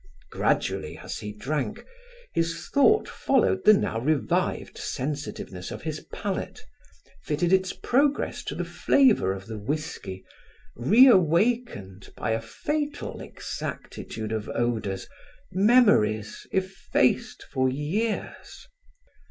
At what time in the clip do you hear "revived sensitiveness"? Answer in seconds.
3.99-5.69